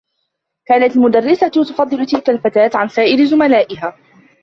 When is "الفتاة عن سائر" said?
2.29-3.25